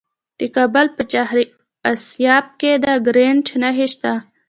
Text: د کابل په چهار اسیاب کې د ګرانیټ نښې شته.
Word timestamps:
د 0.39 0.41
کابل 0.55 0.85
په 0.95 1.01
چهار 1.11 1.37
اسیاب 1.91 2.45
کې 2.59 2.71
د 2.83 2.85
ګرانیټ 3.05 3.47
نښې 3.61 3.87
شته. 3.93 4.13